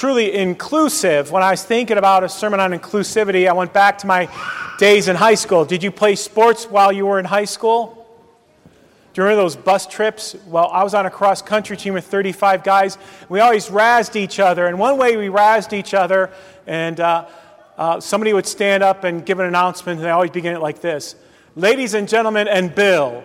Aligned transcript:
truly 0.00 0.32
inclusive. 0.32 1.30
When 1.30 1.42
I 1.42 1.50
was 1.50 1.62
thinking 1.62 1.98
about 1.98 2.24
a 2.24 2.28
sermon 2.30 2.58
on 2.58 2.70
inclusivity, 2.70 3.46
I 3.46 3.52
went 3.52 3.74
back 3.74 3.98
to 3.98 4.06
my 4.06 4.30
days 4.78 5.08
in 5.08 5.14
high 5.14 5.34
school. 5.34 5.66
Did 5.66 5.82
you 5.82 5.90
play 5.90 6.16
sports 6.16 6.64
while 6.64 6.90
you 6.90 7.04
were 7.04 7.18
in 7.18 7.26
high 7.26 7.44
school? 7.44 8.08
Do 8.64 8.70
you 9.20 9.24
remember 9.24 9.42
those 9.42 9.56
bus 9.56 9.86
trips? 9.86 10.36
Well, 10.46 10.68
I 10.68 10.84
was 10.84 10.94
on 10.94 11.04
a 11.04 11.10
cross 11.10 11.42
country 11.42 11.76
team 11.76 11.92
with 11.92 12.06
35 12.06 12.64
guys. 12.64 12.96
We 13.28 13.40
always 13.40 13.68
razzed 13.68 14.16
each 14.16 14.40
other. 14.40 14.68
And 14.68 14.78
one 14.78 14.96
way 14.96 15.18
we 15.18 15.26
razzed 15.26 15.74
each 15.74 15.92
other, 15.92 16.30
and 16.66 16.98
uh, 16.98 17.26
uh, 17.76 18.00
somebody 18.00 18.32
would 18.32 18.46
stand 18.46 18.82
up 18.82 19.04
and 19.04 19.26
give 19.26 19.38
an 19.38 19.44
announcement, 19.44 19.98
and 19.98 20.06
they 20.06 20.10
always 20.10 20.30
begin 20.30 20.54
it 20.54 20.60
like 20.60 20.80
this 20.80 21.14
Ladies 21.56 21.92
and 21.92 22.08
gentlemen, 22.08 22.48
and 22.48 22.74
Bill. 22.74 23.22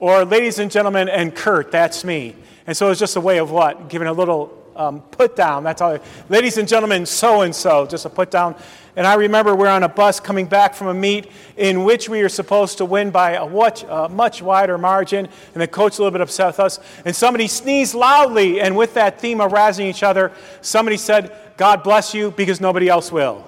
Or 0.00 0.26
ladies 0.26 0.58
and 0.58 0.70
gentlemen, 0.70 1.08
and 1.08 1.34
Kurt, 1.34 1.72
that's 1.72 2.04
me. 2.04 2.36
And 2.66 2.76
so 2.76 2.84
it 2.84 2.90
was 2.90 2.98
just 2.98 3.16
a 3.16 3.22
way 3.22 3.38
of 3.38 3.50
what? 3.50 3.88
Giving 3.88 4.06
a 4.06 4.12
little 4.12 4.59
um, 4.80 5.02
put 5.02 5.36
down. 5.36 5.62
That's 5.62 5.82
all. 5.82 5.98
Ladies 6.30 6.56
and 6.56 6.66
gentlemen, 6.66 7.04
so 7.04 7.42
and 7.42 7.54
so, 7.54 7.86
just 7.86 8.06
a 8.06 8.10
put 8.10 8.30
down. 8.30 8.56
And 8.96 9.06
I 9.06 9.14
remember 9.14 9.54
we're 9.54 9.68
on 9.68 9.82
a 9.82 9.88
bus 9.88 10.18
coming 10.20 10.46
back 10.46 10.74
from 10.74 10.88
a 10.88 10.94
meet 10.94 11.30
in 11.56 11.84
which 11.84 12.08
we 12.08 12.22
were 12.22 12.30
supposed 12.30 12.78
to 12.78 12.86
win 12.86 13.10
by 13.10 13.32
a 13.32 13.46
much, 13.46 13.84
much 14.10 14.42
wider 14.42 14.78
margin. 14.78 15.28
And 15.54 15.62
the 15.62 15.68
coach 15.68 15.98
a 15.98 16.02
little 16.02 16.10
bit 16.10 16.22
upset 16.22 16.48
with 16.48 16.60
us. 16.60 16.80
And 17.04 17.14
somebody 17.14 17.46
sneezed 17.46 17.94
loudly. 17.94 18.60
And 18.60 18.76
with 18.76 18.94
that 18.94 19.20
theme 19.20 19.40
of 19.40 19.52
razzing 19.52 19.84
each 19.84 20.02
other, 20.02 20.32
somebody 20.62 20.96
said, 20.96 21.36
God 21.56 21.82
bless 21.82 22.14
you 22.14 22.30
because 22.30 22.60
nobody 22.60 22.88
else 22.88 23.12
will. 23.12 23.44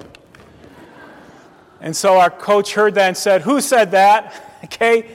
And 1.81 1.97
so 1.97 2.19
our 2.21 2.31
coach 2.31 2.75
heard 2.75 2.95
that 2.95 3.09
and 3.09 3.17
said, 3.17 3.43
Who 3.43 3.61
said 3.61 3.93
that? 3.93 4.49
Okay. 4.65 5.11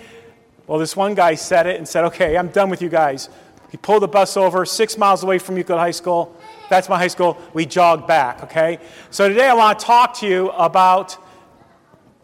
Well, 0.67 0.77
this 0.77 0.93
one 0.93 1.15
guy 1.15 1.35
said 1.35 1.67
it 1.67 1.77
and 1.77 1.87
said, 1.87 2.03
Okay, 2.03 2.37
I'm 2.37 2.49
done 2.49 2.69
with 2.69 2.81
you 2.81 2.89
guys. 2.89 3.29
He 3.69 3.77
pulled 3.77 4.03
the 4.03 4.07
bus 4.07 4.37
over 4.37 4.65
six 4.65 4.97
miles 4.97 5.23
away 5.23 5.39
from 5.39 5.57
Euclid 5.57 5.77
High 5.77 5.91
School. 5.91 6.35
That's 6.69 6.89
my 6.89 6.97
high 6.97 7.07
school. 7.07 7.37
We 7.53 7.65
jogged 7.65 8.07
back, 8.07 8.43
okay? 8.43 8.79
So 9.09 9.27
today 9.27 9.47
I 9.47 9.53
want 9.53 9.79
to 9.79 9.85
talk 9.85 10.17
to 10.19 10.27
you 10.27 10.49
about 10.51 11.17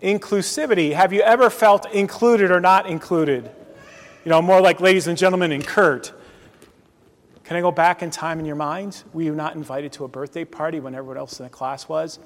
inclusivity. 0.01 0.93
Have 0.93 1.13
you 1.13 1.21
ever 1.21 1.49
felt 1.49 1.91
included 1.91 2.51
or 2.51 2.59
not 2.59 2.87
included? 2.87 3.49
You 4.25 4.29
know, 4.29 4.41
more 4.41 4.61
like 4.61 4.79
ladies 4.79 5.07
and 5.07 5.17
gentlemen 5.17 5.51
and 5.51 5.65
Kurt. 5.65 6.13
Can 7.43 7.57
I 7.57 7.61
go 7.61 7.71
back 7.71 8.01
in 8.01 8.09
time 8.09 8.39
in 8.39 8.45
your 8.45 8.55
mind? 8.55 9.03
Were 9.11 9.21
you 9.21 9.35
not 9.35 9.55
invited 9.55 9.91
to 9.93 10.05
a 10.05 10.07
birthday 10.07 10.45
party 10.45 10.79
when 10.79 10.95
everyone 10.95 11.17
else 11.17 11.39
in 11.39 11.43
the 11.43 11.49
class 11.49 11.89
was? 11.89 12.19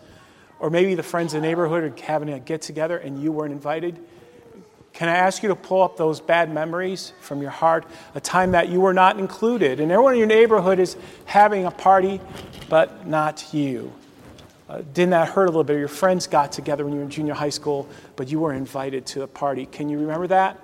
Or 0.59 0.69
maybe 0.69 0.93
the 0.93 1.03
friends 1.03 1.33
in 1.33 1.41
the 1.41 1.47
neighborhood 1.47 1.83
are 1.83 2.03
having 2.03 2.29
a 2.29 2.39
get 2.39 2.61
together 2.61 2.97
and 2.97 3.21
you 3.21 3.31
weren't 3.31 3.51
invited? 3.51 3.99
Can 4.97 5.09
I 5.09 5.15
ask 5.15 5.43
you 5.43 5.49
to 5.49 5.55
pull 5.55 5.83
up 5.83 5.95
those 5.95 6.19
bad 6.19 6.51
memories 6.51 7.13
from 7.21 7.39
your 7.39 7.51
heart, 7.51 7.85
a 8.15 8.19
time 8.19 8.53
that 8.53 8.69
you 8.69 8.81
were 8.81 8.95
not 8.95 9.19
included, 9.19 9.79
and 9.79 9.91
everyone 9.91 10.13
in 10.13 10.17
your 10.17 10.27
neighborhood 10.27 10.79
is 10.79 10.97
having 11.25 11.65
a 11.65 11.69
party, 11.69 12.19
but 12.67 13.05
not 13.05 13.53
you? 13.53 13.93
Uh, 14.67 14.81
didn't 14.95 15.11
that 15.11 15.27
hurt 15.27 15.43
a 15.43 15.49
little 15.49 15.63
bit? 15.63 15.77
Your 15.77 15.87
friends 15.87 16.25
got 16.25 16.51
together 16.51 16.83
when 16.83 16.93
you 16.93 16.97
were 16.97 17.05
in 17.05 17.11
junior 17.11 17.35
high 17.35 17.51
school, 17.51 17.87
but 18.15 18.27
you 18.27 18.39
were 18.39 18.53
invited 18.53 19.05
to 19.05 19.21
a 19.21 19.27
party. 19.27 19.67
Can 19.67 19.87
you 19.87 19.99
remember 19.99 20.25
that? 20.25 20.59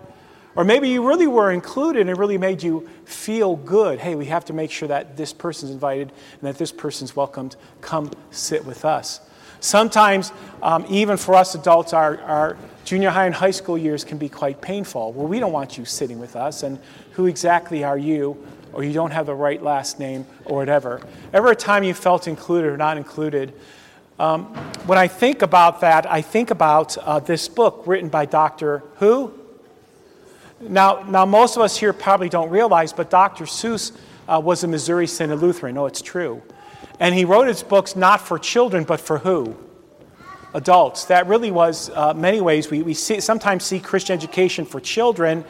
Or 0.56 0.64
maybe 0.64 0.90
you 0.90 1.08
really 1.08 1.28
were 1.28 1.52
included 1.52 2.02
and 2.02 2.10
it 2.10 2.18
really 2.18 2.40
made 2.40 2.64
you 2.64 2.90
feel 3.06 3.56
good. 3.56 4.00
Hey, 4.00 4.16
we 4.16 4.26
have 4.26 4.46
to 4.46 4.54
make 4.54 4.72
sure 4.72 4.88
that 4.88 5.16
this 5.16 5.32
person's 5.32 5.72
invited 5.72 6.10
and 6.10 6.42
that 6.42 6.58
this 6.58 6.72
person's 6.72 7.16
welcomed. 7.16 7.56
Come 7.82 8.10
sit 8.32 8.66
with 8.66 8.84
us. 8.84 9.20
Sometimes, 9.64 10.34
um, 10.62 10.86
even 10.90 11.16
for 11.16 11.36
us 11.36 11.56
adults, 11.56 11.94
our, 11.94 12.20
our 12.24 12.58
junior 12.84 13.10
high 13.10 13.28
and 13.28 13.34
high 13.34 13.52
school 13.52 13.78
years 13.78 14.04
can 14.04 14.18
be 14.18 14.28
quite 14.28 14.60
painful. 14.60 15.14
Well, 15.14 15.26
we 15.26 15.40
don't 15.40 15.54
want 15.54 15.78
you 15.78 15.86
sitting 15.86 16.20
with 16.20 16.36
us, 16.36 16.64
and 16.64 16.78
who 17.12 17.28
exactly 17.28 17.82
are 17.82 17.98
you? 17.98 18.46
Or 18.74 18.84
you 18.84 18.92
don't 18.92 19.12
have 19.12 19.26
the 19.26 19.34
right 19.34 19.64
last 19.64 20.00
name, 20.00 20.26
or 20.44 20.58
whatever. 20.58 21.02
Ever 21.32 21.52
a 21.52 21.56
time 21.56 21.86
you 21.86 21.94
felt 21.94 22.28
included 22.28 22.74
or 22.74 22.76
not 22.76 22.98
included? 22.98 23.54
Um, 24.20 24.48
when 24.86 24.98
I 24.98 25.08
think 25.08 25.42
about 25.42 25.80
that, 25.80 26.12
I 26.12 26.22
think 26.22 26.52
about 26.52 26.98
uh, 26.98 27.22
this 27.22 27.48
book 27.48 27.84
written 27.86 28.10
by 28.10 28.26
Dr. 28.26 28.84
Who? 28.98 29.34
Now, 30.60 31.04
now, 31.08 31.26
most 31.26 31.56
of 31.56 31.62
us 31.62 31.78
here 31.78 31.94
probably 31.94 32.28
don't 32.28 32.50
realize, 32.50 32.92
but 32.92 33.10
Dr. 33.10 33.46
Seuss 33.46 33.96
uh, 34.28 34.42
was 34.44 34.66
a 34.66 34.68
Missouri 34.68 35.08
Synod 35.08 35.40
Lutheran. 35.40 35.76
No, 35.76 35.86
it's 35.86 36.02
true. 36.02 36.42
And 37.00 37.16
he 37.16 37.26
wrote 37.26 37.48
his 37.48 37.64
books 37.64 37.96
not 37.96 38.22
for 38.22 38.38
children, 38.40 38.84
but 38.84 39.00
for 39.00 39.18
who? 39.20 39.56
Adults. 40.54 41.06
That 41.06 41.28
really 41.28 41.52
was, 41.52 41.90
uh, 41.90 42.14
many 42.14 42.40
ways, 42.40 42.70
we, 42.70 42.84
we 42.84 42.94
see, 42.94 43.20
sometimes 43.20 43.64
see 43.64 43.80
Christian 43.80 44.14
education 44.14 44.66
for 44.66 44.80
children. 44.80 45.44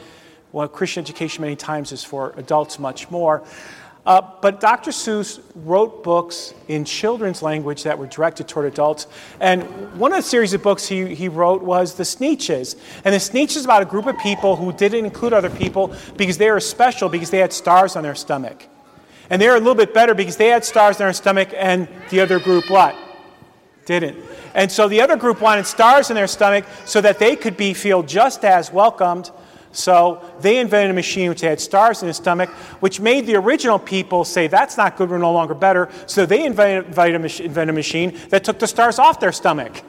Well, 0.52 0.66
Christian 0.68 1.02
education 1.02 1.42
many 1.42 1.56
times 1.56 1.92
is 1.92 2.02
for 2.02 2.32
adults 2.36 2.78
much 2.78 3.10
more. 3.10 3.44
Uh, 4.06 4.20
but 4.42 4.60
Dr. 4.60 4.90
Seuss 4.90 5.40
wrote 5.54 6.04
books 6.04 6.52
in 6.68 6.84
children's 6.84 7.42
language 7.42 7.84
that 7.84 7.98
were 7.98 8.06
directed 8.06 8.46
toward 8.46 8.66
adults. 8.66 9.06
And 9.40 9.62
one 9.98 10.12
of 10.12 10.16
the 10.16 10.28
series 10.28 10.52
of 10.52 10.62
books 10.62 10.86
he, 10.86 11.14
he 11.14 11.28
wrote 11.28 11.62
was 11.62 11.94
The 11.94 12.02
Sneetches. 12.02 12.76
And 13.04 13.14
The 13.14 13.18
Sneetches 13.18 13.56
is 13.56 13.64
about 13.64 13.80
a 13.80 13.86
group 13.86 14.06
of 14.06 14.18
people 14.18 14.56
who 14.56 14.72
didn't 14.74 15.06
include 15.06 15.32
other 15.32 15.48
people 15.48 15.94
because 16.18 16.36
they 16.36 16.50
were 16.50 16.60
special 16.60 17.08
because 17.08 17.30
they 17.30 17.38
had 17.38 17.52
stars 17.52 17.96
on 17.96 18.02
their 18.02 18.14
stomach. 18.14 18.66
And 19.30 19.40
they 19.40 19.48
were 19.48 19.56
a 19.56 19.58
little 19.58 19.74
bit 19.74 19.94
better 19.94 20.14
because 20.14 20.36
they 20.36 20.48
had 20.48 20.64
stars 20.64 20.96
in 20.96 21.06
their 21.06 21.12
stomach 21.12 21.48
and 21.54 21.88
the 22.10 22.20
other 22.20 22.38
group 22.38 22.68
what? 22.70 22.94
Didn't. 23.86 24.18
And 24.54 24.70
so 24.70 24.88
the 24.88 25.00
other 25.00 25.16
group 25.16 25.40
wanted 25.40 25.66
stars 25.66 26.10
in 26.10 26.16
their 26.16 26.26
stomach 26.26 26.64
so 26.84 27.00
that 27.00 27.18
they 27.18 27.36
could 27.36 27.56
be 27.56 27.74
feel 27.74 28.02
just 28.02 28.44
as 28.44 28.72
welcomed. 28.72 29.30
So 29.72 30.22
they 30.40 30.58
invented 30.58 30.92
a 30.92 30.94
machine 30.94 31.28
which 31.28 31.40
had 31.40 31.60
stars 31.60 32.02
in 32.02 32.08
the 32.08 32.14
stomach, 32.14 32.48
which 32.80 33.00
made 33.00 33.26
the 33.26 33.34
original 33.34 33.78
people 33.78 34.24
say, 34.24 34.46
that's 34.46 34.76
not 34.76 34.96
good, 34.96 35.10
we're 35.10 35.18
no 35.18 35.32
longer 35.32 35.54
better. 35.54 35.90
So 36.06 36.24
they 36.24 36.44
invented, 36.44 36.86
invented 36.86 37.70
a 37.70 37.72
machine 37.72 38.18
that 38.28 38.44
took 38.44 38.58
the 38.60 38.68
stars 38.68 38.98
off 38.98 39.18
their 39.18 39.32
stomach. 39.32 39.82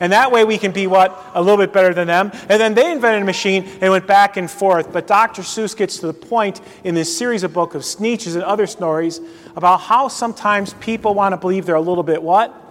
And 0.00 0.12
that 0.12 0.30
way 0.30 0.44
we 0.44 0.58
can 0.58 0.72
be 0.72 0.86
what? 0.86 1.18
A 1.34 1.40
little 1.40 1.56
bit 1.56 1.72
better 1.72 1.94
than 1.94 2.06
them. 2.06 2.30
And 2.48 2.60
then 2.60 2.74
they 2.74 2.90
invented 2.90 3.22
a 3.22 3.24
machine 3.24 3.64
and 3.80 3.90
went 3.90 4.06
back 4.06 4.36
and 4.36 4.50
forth. 4.50 4.92
But 4.92 5.06
Dr. 5.06 5.42
Seuss 5.42 5.76
gets 5.76 5.98
to 5.98 6.06
the 6.06 6.14
point 6.14 6.60
in 6.84 6.94
this 6.94 7.16
series 7.16 7.42
of 7.42 7.52
books 7.52 7.74
of 7.74 7.82
Sneetches 7.82 8.34
and 8.34 8.42
other 8.42 8.66
stories 8.66 9.20
about 9.54 9.80
how 9.80 10.08
sometimes 10.08 10.74
people 10.74 11.14
want 11.14 11.32
to 11.32 11.36
believe 11.36 11.66
they're 11.66 11.76
a 11.76 11.80
little 11.80 12.02
bit 12.02 12.22
what? 12.22 12.62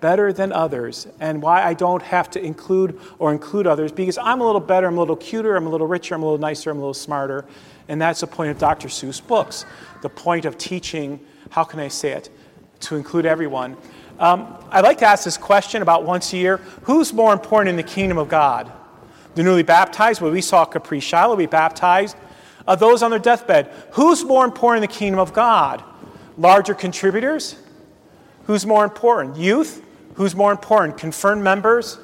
Better 0.00 0.32
than 0.32 0.52
others. 0.52 1.06
And 1.20 1.40
why 1.40 1.62
I 1.62 1.74
don't 1.74 2.02
have 2.02 2.30
to 2.30 2.42
include 2.42 3.00
or 3.18 3.32
include 3.32 3.66
others 3.66 3.92
because 3.92 4.18
I'm 4.18 4.40
a 4.40 4.44
little 4.44 4.60
better, 4.60 4.86
I'm 4.86 4.96
a 4.96 5.00
little 5.00 5.16
cuter, 5.16 5.56
I'm 5.56 5.66
a 5.66 5.70
little 5.70 5.86
richer, 5.86 6.14
I'm 6.14 6.22
a 6.22 6.26
little 6.26 6.38
nicer, 6.38 6.70
I'm 6.70 6.78
a 6.78 6.80
little 6.80 6.94
smarter. 6.94 7.44
And 7.88 8.00
that's 8.00 8.20
the 8.20 8.26
point 8.26 8.50
of 8.50 8.58
Dr. 8.58 8.88
Seuss 8.88 9.24
books. 9.24 9.64
The 10.02 10.08
point 10.08 10.44
of 10.44 10.58
teaching, 10.58 11.20
how 11.50 11.64
can 11.64 11.80
I 11.80 11.88
say 11.88 12.12
it? 12.12 12.30
To 12.80 12.96
include 12.96 13.26
everyone. 13.26 13.76
Um, 14.18 14.56
I'd 14.70 14.84
like 14.84 14.98
to 14.98 15.06
ask 15.06 15.24
this 15.24 15.36
question 15.36 15.82
about 15.82 16.04
once 16.04 16.32
a 16.32 16.38
year 16.38 16.56
who's 16.82 17.12
more 17.12 17.32
important 17.32 17.70
in 17.70 17.76
the 17.76 17.82
kingdom 17.82 18.16
of 18.16 18.28
God? 18.28 18.72
The 19.34 19.42
newly 19.42 19.62
baptized, 19.62 20.22
well, 20.22 20.30
we 20.30 20.40
saw 20.40 20.64
Capri 20.64 21.00
Shiloh 21.00 21.36
be 21.36 21.46
baptized. 21.46 22.16
Uh, 22.66 22.74
those 22.74 23.02
on 23.02 23.10
their 23.10 23.20
deathbed, 23.20 23.70
who's 23.92 24.24
more 24.24 24.44
important 24.44 24.82
in 24.82 24.90
the 24.90 24.94
kingdom 24.94 25.20
of 25.20 25.32
God? 25.32 25.84
Larger 26.38 26.74
contributors? 26.74 27.56
Who's 28.46 28.64
more 28.64 28.84
important? 28.84 29.36
Youth? 29.36 29.84
Who's 30.14 30.34
more 30.34 30.50
important? 30.50 30.96
Confirmed 30.98 31.44
members? 31.44 31.98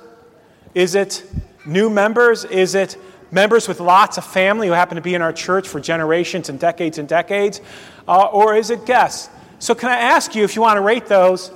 Is 0.75 0.95
it 0.95 1.25
new 1.65 1.89
members? 1.89 2.45
Is 2.45 2.75
it 2.75 2.97
members 3.31 3.67
with 3.67 3.81
lots 3.81 4.19
of 4.19 4.25
family 4.25 4.69
who 4.69 4.75
happen 4.75 4.97
to 4.97 5.03
be 5.03 5.15
in 5.15 5.23
our 5.23 5.33
church 5.33 5.67
for 5.67 5.81
generations 5.81 6.51
and 6.51 6.61
decades 6.61 6.99
and 6.99 7.09
decades? 7.09 7.61
Uh, 8.07 8.27
or 8.27 8.55
is 8.55 8.71
it 8.71 8.85
guests? 8.85 9.31
So, 9.59 9.75
can 9.75 9.89
I 9.89 9.97
ask 9.97 10.35
you, 10.35 10.45
if 10.45 10.57
you 10.57 10.63
want 10.63 10.77
to 10.77 10.81
rate 10.81 11.07
those, 11.07 11.51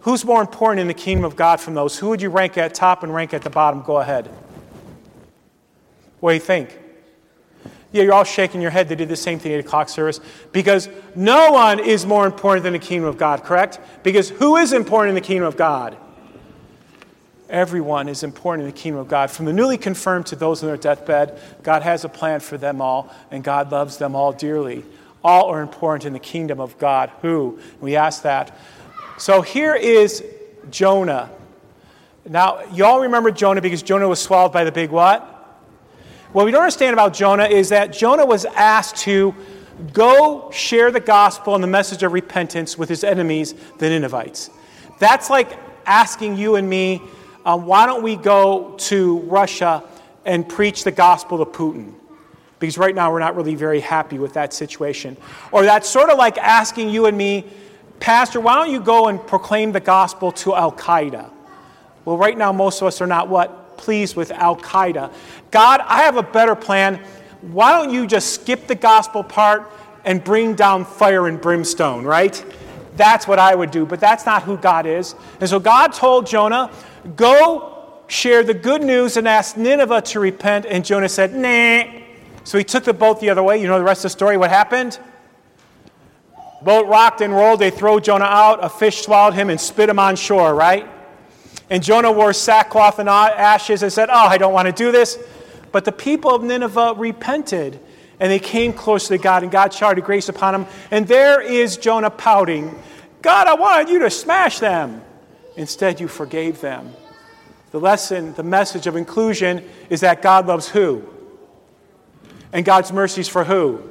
Who's 0.00 0.24
more 0.24 0.40
important 0.40 0.80
in 0.80 0.88
the 0.88 0.94
kingdom 0.94 1.24
of 1.24 1.36
God 1.36 1.60
from 1.60 1.74
those? 1.74 1.98
Who 1.98 2.08
would 2.08 2.22
you 2.22 2.30
rank 2.30 2.56
at 2.56 2.74
top 2.74 3.02
and 3.02 3.14
rank 3.14 3.34
at 3.34 3.42
the 3.42 3.50
bottom? 3.50 3.82
Go 3.82 3.98
ahead. 3.98 4.30
What 6.20 6.30
do 6.30 6.34
you 6.34 6.40
think? 6.40 6.78
Yeah, 7.92 8.04
you're 8.04 8.14
all 8.14 8.24
shaking 8.24 8.62
your 8.62 8.70
head. 8.70 8.88
They 8.88 8.94
did 8.94 9.08
the 9.08 9.16
same 9.16 9.38
thing 9.38 9.52
at 9.52 9.58
8 9.58 9.66
o'clock 9.66 9.88
service. 9.88 10.20
Because 10.52 10.88
no 11.14 11.50
one 11.52 11.80
is 11.80 12.06
more 12.06 12.24
important 12.24 12.62
than 12.62 12.72
the 12.72 12.78
kingdom 12.78 13.08
of 13.08 13.18
God, 13.18 13.42
correct? 13.42 13.80
Because 14.02 14.30
who 14.30 14.56
is 14.56 14.72
important 14.72 15.10
in 15.10 15.14
the 15.16 15.26
kingdom 15.26 15.46
of 15.46 15.56
God? 15.56 15.96
Everyone 17.48 18.08
is 18.08 18.22
important 18.22 18.68
in 18.68 18.72
the 18.72 18.80
kingdom 18.80 19.00
of 19.00 19.08
God. 19.08 19.28
From 19.28 19.44
the 19.44 19.52
newly 19.52 19.76
confirmed 19.76 20.26
to 20.26 20.36
those 20.36 20.62
on 20.62 20.68
their 20.68 20.76
deathbed, 20.76 21.40
God 21.64 21.82
has 21.82 22.04
a 22.04 22.08
plan 22.08 22.38
for 22.38 22.56
them 22.56 22.80
all, 22.80 23.12
and 23.32 23.42
God 23.42 23.72
loves 23.72 23.98
them 23.98 24.14
all 24.14 24.32
dearly. 24.32 24.84
All 25.24 25.50
are 25.50 25.60
important 25.60 26.04
in 26.04 26.12
the 26.12 26.20
kingdom 26.20 26.60
of 26.60 26.78
God. 26.78 27.10
Who? 27.22 27.58
We 27.80 27.96
ask 27.96 28.22
that 28.22 28.56
so 29.20 29.42
here 29.42 29.74
is 29.74 30.24
Jonah. 30.70 31.30
Now, 32.26 32.62
you 32.72 32.86
all 32.86 33.02
remember 33.02 33.30
Jonah 33.30 33.60
because 33.60 33.82
Jonah 33.82 34.08
was 34.08 34.18
swallowed 34.18 34.50
by 34.50 34.64
the 34.64 34.72
big 34.72 34.88
what? 34.88 35.20
What 36.32 36.46
we 36.46 36.50
don't 36.50 36.62
understand 36.62 36.94
about 36.94 37.12
Jonah 37.12 37.44
is 37.44 37.68
that 37.68 37.92
Jonah 37.92 38.24
was 38.24 38.46
asked 38.46 38.96
to 39.02 39.34
go 39.92 40.50
share 40.52 40.90
the 40.90 41.00
gospel 41.00 41.54
and 41.54 41.62
the 41.62 41.68
message 41.68 42.02
of 42.02 42.14
repentance 42.14 42.78
with 42.78 42.88
his 42.88 43.04
enemies, 43.04 43.54
the 43.76 43.90
Ninevites. 43.90 44.48
That's 44.98 45.28
like 45.28 45.58
asking 45.84 46.38
you 46.38 46.56
and 46.56 46.70
me, 46.70 47.02
um, 47.44 47.66
why 47.66 47.84
don't 47.84 48.02
we 48.02 48.16
go 48.16 48.74
to 48.78 49.18
Russia 49.18 49.84
and 50.24 50.48
preach 50.48 50.82
the 50.82 50.92
gospel 50.92 51.44
to 51.44 51.44
Putin? 51.44 51.92
Because 52.58 52.78
right 52.78 52.94
now 52.94 53.12
we're 53.12 53.18
not 53.18 53.36
really 53.36 53.54
very 53.54 53.80
happy 53.80 54.18
with 54.18 54.32
that 54.32 54.54
situation. 54.54 55.18
Or 55.52 55.64
that's 55.64 55.90
sort 55.90 56.08
of 56.08 56.16
like 56.16 56.38
asking 56.38 56.88
you 56.88 57.04
and 57.04 57.18
me, 57.18 57.44
Pastor, 58.00 58.40
why 58.40 58.54
don't 58.54 58.72
you 58.72 58.80
go 58.80 59.08
and 59.08 59.24
proclaim 59.24 59.72
the 59.72 59.80
gospel 59.80 60.32
to 60.32 60.54
Al 60.54 60.72
Qaeda? 60.72 61.30
Well, 62.06 62.16
right 62.16 62.36
now, 62.36 62.50
most 62.50 62.80
of 62.80 62.88
us 62.88 63.00
are 63.02 63.06
not 63.06 63.28
what? 63.28 63.76
Pleased 63.76 64.16
with 64.16 64.30
Al 64.30 64.56
Qaeda. 64.56 65.12
God, 65.50 65.80
I 65.84 66.02
have 66.02 66.16
a 66.16 66.22
better 66.22 66.54
plan. 66.54 66.96
Why 67.42 67.72
don't 67.72 67.92
you 67.92 68.06
just 68.06 68.34
skip 68.34 68.66
the 68.66 68.74
gospel 68.74 69.22
part 69.22 69.70
and 70.04 70.24
bring 70.24 70.54
down 70.54 70.86
fire 70.86 71.28
and 71.28 71.38
brimstone, 71.38 72.04
right? 72.04 72.42
That's 72.96 73.28
what 73.28 73.38
I 73.38 73.54
would 73.54 73.70
do, 73.70 73.84
but 73.84 74.00
that's 74.00 74.24
not 74.26 74.42
who 74.42 74.56
God 74.56 74.86
is. 74.86 75.14
And 75.38 75.48
so 75.48 75.60
God 75.60 75.92
told 75.92 76.26
Jonah, 76.26 76.70
Go 77.16 78.02
share 78.08 78.42
the 78.42 78.54
good 78.54 78.82
news 78.82 79.16
and 79.16 79.28
ask 79.28 79.56
Nineveh 79.56 80.02
to 80.02 80.20
repent. 80.20 80.66
And 80.66 80.84
Jonah 80.84 81.08
said, 81.08 81.34
Nah. 81.34 82.00
So 82.44 82.58
he 82.58 82.64
took 82.64 82.84
the 82.84 82.94
boat 82.94 83.20
the 83.20 83.30
other 83.30 83.42
way. 83.42 83.60
You 83.60 83.68
know 83.68 83.78
the 83.78 83.84
rest 83.84 84.00
of 84.00 84.04
the 84.04 84.10
story. 84.10 84.36
What 84.36 84.50
happened? 84.50 84.98
Boat 86.62 86.86
rocked 86.86 87.20
and 87.20 87.34
rolled. 87.34 87.60
They 87.60 87.70
throw 87.70 88.00
Jonah 88.00 88.24
out. 88.24 88.62
A 88.62 88.68
fish 88.68 89.02
swallowed 89.02 89.34
him 89.34 89.50
and 89.50 89.60
spit 89.60 89.88
him 89.88 89.98
on 89.98 90.16
shore, 90.16 90.54
right? 90.54 90.88
And 91.70 91.82
Jonah 91.82 92.12
wore 92.12 92.32
sackcloth 92.32 92.98
and 92.98 93.08
ashes 93.08 93.82
and 93.82 93.92
said, 93.92 94.10
Oh, 94.10 94.26
I 94.26 94.38
don't 94.38 94.52
want 94.52 94.66
to 94.66 94.72
do 94.72 94.92
this. 94.92 95.18
But 95.72 95.84
the 95.84 95.92
people 95.92 96.34
of 96.34 96.42
Nineveh 96.42 96.94
repented 96.96 97.80
and 98.20 98.30
they 98.30 98.38
came 98.38 98.74
close 98.74 99.08
to 99.08 99.16
God, 99.16 99.42
and 99.42 99.50
God 99.50 99.72
showered 99.72 100.02
grace 100.04 100.28
upon 100.28 100.52
them. 100.52 100.66
And 100.90 101.08
there 101.08 101.40
is 101.40 101.78
Jonah 101.78 102.10
pouting, 102.10 102.78
God, 103.22 103.46
I 103.46 103.54
wanted 103.54 103.88
you 103.88 104.00
to 104.00 104.10
smash 104.10 104.58
them. 104.58 105.02
Instead, 105.56 106.00
you 106.00 106.06
forgave 106.06 106.60
them. 106.60 106.92
The 107.70 107.80
lesson, 107.80 108.34
the 108.34 108.42
message 108.42 108.86
of 108.86 108.96
inclusion 108.96 109.66
is 109.88 110.00
that 110.00 110.20
God 110.20 110.46
loves 110.46 110.68
who? 110.68 111.02
And 112.52 112.64
God's 112.64 112.92
mercies 112.92 113.28
for 113.28 113.44
who? 113.44 113.82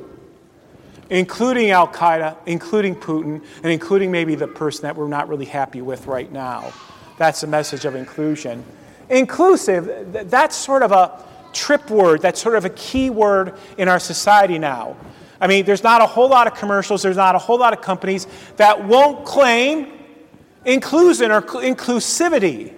Including 1.10 1.72
Al 1.72 1.88
Qaeda, 1.88 2.38
including 2.46 2.96
Putin, 2.96 3.44
and 3.64 3.72
including 3.72 4.12
maybe 4.12 4.36
the 4.36 4.48
person 4.48 4.84
that 4.84 4.96
we're 4.96 5.08
not 5.08 5.28
really 5.28 5.46
happy 5.46 5.82
with 5.82 6.06
right 6.06 6.32
now. 6.32 6.72
That's 7.18 7.42
the 7.42 7.48
message 7.48 7.86
of 7.86 7.96
inclusion. 7.96 8.64
Inclusive, 9.10 10.30
that's 10.30 10.56
sort 10.56 10.84
of 10.84 10.92
a 10.92 11.24
trip 11.52 11.90
word, 11.90 12.22
that's 12.22 12.42
sort 12.42 12.56
of 12.56 12.66
a 12.66 12.70
key 12.70 13.10
word 13.10 13.58
in 13.78 13.88
our 13.88 14.00
society 14.00 14.60
now. 14.60 14.96
I 15.42 15.48
mean, 15.48 15.66
there's 15.66 15.84
not 15.84 16.02
a 16.02 16.06
whole 16.06 16.30
lot 16.30 16.48
of 16.48 16.54
commercials, 16.54 17.02
there's 17.02 17.18
not 17.18 17.36
a 17.36 17.40
whole 17.40 17.58
lot 17.58 17.74
of 17.74 17.82
companies 17.82 18.28
that 18.58 18.86
won't 18.88 19.26
claim 19.26 19.88
inclusion 20.66 21.32
or 21.32 21.42
inclusivity. 21.42 22.74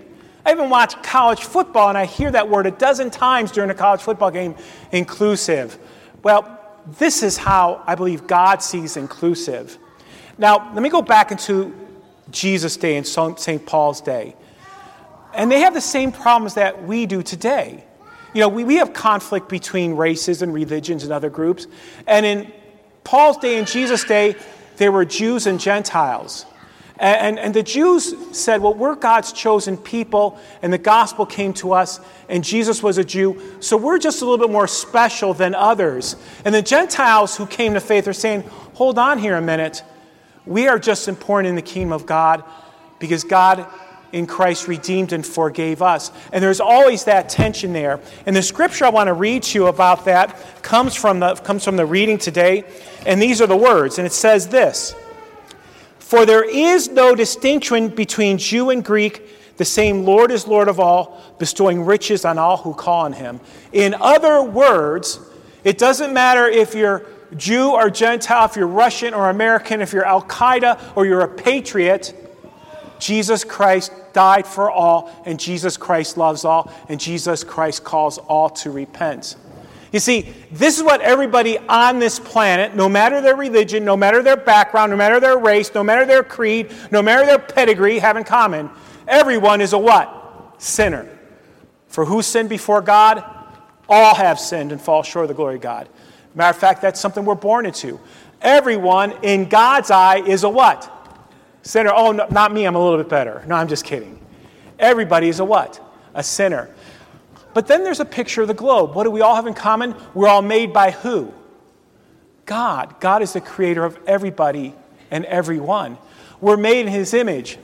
I 0.46 0.52
even 0.52 0.70
watch 0.70 1.02
college 1.04 1.42
football 1.42 1.90
and 1.90 1.98
I 1.98 2.06
hear 2.06 2.32
that 2.32 2.50
word 2.50 2.66
a 2.66 2.72
dozen 2.72 3.12
times 3.12 3.52
during 3.52 3.70
a 3.70 3.76
college 3.76 4.02
football 4.02 4.32
game 4.32 4.56
inclusive. 4.92 5.78
Well, 6.24 6.60
this 6.86 7.24
is 7.24 7.38
how 7.38 7.84
I 7.86 7.96
believe 7.96 8.28
God 8.28 8.62
sees 8.62 8.98
inclusive. 8.98 9.78
Now, 10.38 10.72
let 10.74 10.82
me 10.82 10.90
go 10.90 11.02
back 11.02 11.32
into 11.32 11.74
Jesus' 12.32 12.78
day 12.78 12.98
and 12.98 13.08
St. 13.08 13.66
Paul's 13.66 14.02
day. 14.02 14.36
And 15.34 15.52
they 15.52 15.62
have 15.62 15.74
the 15.74 15.82
same 15.82 16.12
problems 16.12 16.56
that 16.56 16.84
we 16.84 17.06
do 17.06 17.24
today. 17.24 17.84
You 18.34 18.42
know, 18.42 18.50
we, 18.50 18.64
we 18.64 18.76
have 18.76 18.94
conflict 18.94 19.50
between 19.50 19.96
races 19.96 20.42
and 20.42 20.54
religions 20.54 21.04
and 21.04 21.12
other 21.12 21.30
groups. 21.30 21.68
And 22.08 22.26
in 22.26 22.52
Paul's 23.04 23.38
day 23.38 23.58
and 23.58 23.68
Jesus' 23.68 24.04
day, 24.04 24.36
there 24.78 24.92
were 24.92 25.06
Jews 25.06 25.48
and 25.48 25.60
Gentiles. 25.60 26.46
And, 27.02 27.40
and, 27.40 27.52
the 27.52 27.64
Jews 27.64 28.14
said, 28.32 28.62
Well, 28.62 28.76
we're 28.76 28.94
God's 28.94 29.34
chosen 29.34 29.76
people, 29.76 30.38
and 30.62 30.72
the 30.72 30.78
gospel 30.78 31.26
came 31.26 31.52
to 31.54 31.74
us, 31.74 32.00
and 32.30 32.44
Jesus 32.44 32.84
was 32.84 33.00
a 33.00 33.04
Jew, 33.04 33.42
so 33.60 33.76
we're 33.76 33.98
just 33.98 34.22
a 34.22 34.26
little 34.26 34.38
bit 34.38 34.52
more 34.52 34.68
special 34.68 35.34
than 35.34 35.56
others. 35.56 36.16
And 36.46 36.54
the 36.54 36.62
Gentiles 36.62 37.36
who 37.36 37.48
came 37.48 37.74
to 37.74 37.80
faith 37.80 38.08
are 38.08 38.14
saying, 38.14 38.44
Hold 38.76 39.00
on 39.00 39.18
here 39.18 39.36
a 39.36 39.42
minute. 39.42 39.84
We 40.46 40.68
are 40.68 40.78
just 40.78 41.08
important 41.08 41.50
in 41.50 41.56
the 41.56 41.64
kingdom 41.64 41.92
of 41.92 42.06
God 42.06 42.44
because 43.00 43.24
God 43.24 43.66
in 44.12 44.28
Christ 44.28 44.68
redeemed 44.68 45.12
and 45.12 45.26
forgave 45.26 45.82
us. 45.82 46.12
And 46.32 46.44
there's 46.44 46.60
always 46.60 47.06
that 47.06 47.30
tension 47.30 47.74
there. 47.74 48.00
And 48.28 48.36
the 48.36 48.44
scripture 48.44 48.86
I 48.86 48.90
want 48.90 49.08
to 49.08 49.14
read 49.14 49.42
to 49.44 49.58
you 49.58 49.68
about 49.68 50.06
that 50.06 50.38
comes 50.62 50.96
from 50.96 51.20
the, 51.20 51.34
comes 51.34 51.66
from 51.66 51.78
the 51.78 51.86
reading 51.86 52.20
today. 52.20 52.64
And 53.08 53.20
these 53.20 53.42
are 53.42 53.48
the 53.48 53.58
words. 53.58 53.98
And 53.98 54.06
it 54.06 54.14
says 54.14 54.50
this 54.50 54.94
For 56.12 56.26
there 56.26 56.44
is 56.44 56.90
no 56.90 57.16
distinction 57.16 57.88
between 57.88 58.38
Jew 58.38 58.70
and 58.70 58.84
Greek. 58.84 59.56
The 59.56 59.64
same 59.64 60.04
Lord 60.04 60.30
is 60.30 60.46
Lord 60.46 60.68
of 60.68 60.78
all, 60.78 61.22
bestowing 61.40 61.86
riches 61.86 62.26
on 62.26 62.38
all 62.38 62.58
who 62.58 62.74
call 62.74 63.06
on 63.06 63.14
him. 63.14 63.40
In 63.72 63.94
other 63.94 64.44
words, 64.44 65.22
it 65.64 65.78
doesn't 65.78 66.12
matter 66.12 66.48
if 66.48 66.76
you're 66.76 67.06
Jew 67.38 67.72
or 67.72 67.90
Gentile, 67.90 68.44
if 68.44 68.58
you're 68.58 68.68
Russian 68.68 69.14
or 69.14 69.30
American, 69.30 69.80
if 69.80 69.94
you're 69.94 70.04
Al 70.04 70.24
Qaeda 70.24 70.98
or 70.98 71.06
you're 71.06 71.22
a 71.22 71.30
patriot, 71.30 72.14
Jesus 73.00 73.46
Christ 73.46 73.94
died 74.12 74.46
for 74.46 74.70
all, 74.70 75.10
and 75.26 75.40
Jesus 75.40 75.78
Christ 75.78 76.18
loves 76.18 76.44
all, 76.44 76.70
and 76.90 77.00
Jesus 77.00 77.46
Christ 77.46 77.86
calls 77.86 78.18
all 78.18 78.50
to 78.50 78.70
repent. 78.70 79.38
You 79.92 80.00
see, 80.00 80.34
this 80.52 80.78
is 80.78 80.84
what 80.84 81.02
everybody 81.02 81.58
on 81.58 82.00
this 82.00 82.18
planet, 82.18 82.76
no 82.76 82.88
matter 82.88 83.22
their 83.22 83.36
religion, 83.36 83.84
no 83.84 83.98
matter 83.98 84.24
their 84.24 84.38
background, 84.38 84.92
no 84.92 84.96
matter 84.96 85.20
their 85.20 85.38
race, 85.38 85.74
no 85.74 85.84
matter 85.84 86.06
their 86.06 86.24
creed, 86.24 86.72
no 86.92 87.02
matter 87.02 87.26
their 87.26 87.40
pedigree, 87.40 88.00
have 88.00 88.16
in 88.16 88.24
common. 88.24 88.70
Everyone 89.08 89.60
is 89.60 89.74
a 89.74 89.78
what? 89.78 90.56
Sinner. 90.58 91.10
For 91.88 92.06
who 92.06 92.22
sinned 92.22 92.48
before 92.48 92.82
God? 92.82 93.24
All 93.90 94.16
have 94.16 94.40
sinned 94.40 94.72
and 94.72 94.80
fall 94.80 95.04
short 95.04 95.26
of 95.26 95.28
the 95.28 95.34
glory 95.34 95.56
of 95.56 95.62
God. 95.62 95.90
Matter 96.34 96.52
of 96.52 96.58
fact, 96.58 96.82
that's 96.82 97.00
something 97.00 97.26
we're 97.26 97.36
born 97.36 97.66
into. 97.66 98.00
Everyone 98.42 99.14
in 99.24 99.50
God's 99.50 99.92
eye 99.92 100.22
is 100.26 100.44
a 100.44 100.50
what? 100.50 100.90
Sinner. 101.64 101.92
Oh, 101.94 102.14
no, 102.14 102.28
not 102.32 102.54
me, 102.54 102.66
I'm 102.66 102.76
a 102.76 102.82
little 102.82 102.98
bit 102.98 103.10
better. 103.10 103.44
No, 103.46 103.56
I'm 103.56 103.68
just 103.68 103.84
kidding. 103.84 104.20
Everybody 104.80 105.28
is 105.28 105.42
a 105.42 105.46
what? 105.46 105.80
A 106.14 106.24
sinner. 106.24 106.70
But 107.54 107.68
then 107.68 107.84
there's 107.84 108.00
a 108.00 108.06
picture 108.06 108.42
of 108.42 108.48
the 108.48 108.54
globe. 108.54 108.96
What 108.96 109.04
do 109.04 109.12
we 109.12 109.22
all 109.22 109.36
have 109.36 109.48
in 109.48 109.54
common? 109.54 109.96
We're 110.14 110.28
all 110.28 110.42
made 110.42 110.74
by 110.74 110.92
who? 110.92 111.34
God. 112.46 113.00
God 113.00 113.22
is 113.22 113.34
the 113.34 113.42
creator 113.42 113.84
of 113.86 113.98
everybody 114.08 114.76
and 115.10 115.26
everyone. 115.26 115.98
We're 116.40 116.58
made 116.58 116.82
in 116.82 116.88
his 116.88 117.14
image. 117.14 117.58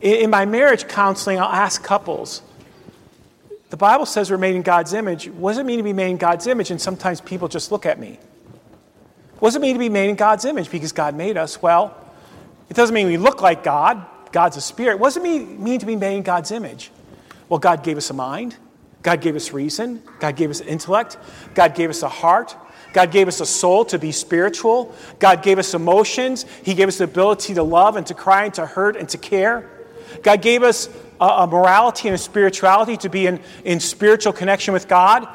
In 0.00 0.30
my 0.30 0.44
marriage 0.44 0.88
counseling, 0.88 1.38
I'll 1.38 1.52
ask 1.52 1.82
couples. 1.82 2.42
The 3.70 3.76
Bible 3.76 4.04
says 4.04 4.30
we're 4.30 4.38
made 4.38 4.56
in 4.56 4.62
God's 4.62 4.92
image. 4.92 5.28
What 5.28 5.52
does 5.52 5.58
it 5.58 5.64
mean 5.64 5.78
to 5.78 5.84
be 5.84 5.92
made 5.92 6.10
in 6.10 6.16
God's 6.16 6.46
image? 6.46 6.70
And 6.70 6.80
sometimes 6.80 7.20
people 7.20 7.48
just 7.48 7.70
look 7.72 7.86
at 7.86 7.98
me. 7.98 8.18
What 9.38 9.48
does 9.48 9.56
it 9.56 9.62
mean 9.62 9.74
to 9.74 9.78
be 9.78 9.88
made 9.88 10.10
in 10.10 10.16
God's 10.16 10.44
image? 10.44 10.70
Because 10.70 10.92
God 10.92 11.14
made 11.14 11.36
us. 11.36 11.62
Well, 11.62 11.96
it 12.68 12.74
doesn't 12.74 12.94
mean 12.94 13.06
we 13.06 13.16
look 13.16 13.42
like 13.42 13.62
God. 13.64 14.04
God's 14.30 14.56
a 14.56 14.60
spirit. 14.60 14.98
What 14.98 15.08
does 15.08 15.16
it 15.18 15.22
mean, 15.22 15.78
to 15.78 15.86
be 15.86 15.96
made 15.96 16.16
in 16.16 16.22
God's 16.22 16.50
image? 16.50 16.90
Well, 17.48 17.58
God 17.58 17.82
gave 17.82 17.96
us 17.96 18.10
a 18.10 18.14
mind. 18.14 18.56
God 19.02 19.20
gave 19.20 19.36
us 19.36 19.52
reason. 19.52 20.02
God 20.20 20.36
gave 20.36 20.50
us 20.50 20.60
intellect. 20.60 21.18
God 21.54 21.74
gave 21.74 21.90
us 21.90 22.02
a 22.02 22.08
heart. 22.08 22.56
God 22.92 23.10
gave 23.10 23.26
us 23.26 23.40
a 23.40 23.46
soul 23.46 23.84
to 23.86 23.98
be 23.98 24.12
spiritual. 24.12 24.94
God 25.18 25.42
gave 25.42 25.58
us 25.58 25.74
emotions. 25.74 26.44
He 26.62 26.74
gave 26.74 26.88
us 26.88 26.98
the 26.98 27.04
ability 27.04 27.54
to 27.54 27.62
love 27.62 27.96
and 27.96 28.06
to 28.06 28.14
cry 28.14 28.44
and 28.44 28.54
to 28.54 28.66
hurt 28.66 28.96
and 28.96 29.08
to 29.08 29.18
care. 29.18 29.68
God 30.22 30.42
gave 30.42 30.62
us 30.62 30.88
a, 31.20 31.24
a 31.24 31.46
morality 31.46 32.08
and 32.08 32.14
a 32.14 32.18
spirituality 32.18 32.96
to 32.98 33.08
be 33.08 33.26
in, 33.26 33.40
in 33.64 33.80
spiritual 33.80 34.32
connection 34.32 34.74
with 34.74 34.88
God. 34.88 35.26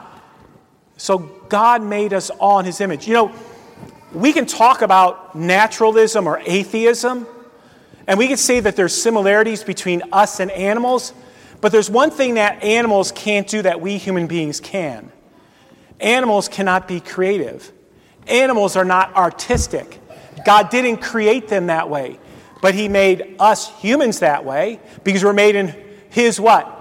So 0.97 1.17
God 1.49 1.81
made 1.83 2.13
us 2.13 2.29
all 2.29 2.59
in 2.59 2.65
His 2.65 2.79
image. 2.81 3.07
You 3.07 3.13
know, 3.13 3.31
we 4.13 4.33
can 4.33 4.45
talk 4.45 4.81
about 4.81 5.35
naturalism 5.35 6.27
or 6.27 6.41
atheism, 6.45 7.27
and 8.07 8.17
we 8.17 8.27
can 8.27 8.37
say 8.37 8.59
that 8.59 8.75
there's 8.75 8.99
similarities 8.99 9.63
between 9.63 10.01
us 10.11 10.39
and 10.39 10.49
animals, 10.51 11.13
but 11.61 11.71
there's 11.71 11.89
one 11.89 12.11
thing 12.11 12.35
that 12.35 12.63
animals 12.63 13.11
can't 13.11 13.47
do 13.47 13.61
that 13.61 13.81
we 13.81 13.97
human 13.97 14.27
beings 14.27 14.59
can. 14.59 15.11
Animals 15.99 16.47
cannot 16.47 16.87
be 16.87 16.99
creative. 16.99 17.71
Animals 18.27 18.75
are 18.75 18.85
not 18.85 19.15
artistic. 19.15 19.99
God 20.45 20.69
didn't 20.69 20.97
create 20.97 21.47
them 21.47 21.67
that 21.67 21.89
way, 21.89 22.19
but 22.61 22.75
He 22.75 22.87
made 22.87 23.35
us 23.39 23.69
humans 23.79 24.19
that 24.19 24.45
way 24.45 24.79
because 25.03 25.23
we're 25.23 25.33
made 25.33 25.55
in 25.55 25.75
His 26.09 26.39
what? 26.39 26.73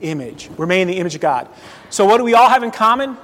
Image. 0.00 0.50
We're 0.56 0.66
made 0.66 0.82
in 0.82 0.88
the 0.88 0.98
image 0.98 1.14
of 1.14 1.20
God. 1.20 1.48
So, 1.88 2.04
what 2.04 2.18
do 2.18 2.24
we 2.24 2.34
all 2.34 2.48
have 2.48 2.62
in 2.62 2.70
common? 2.70 3.16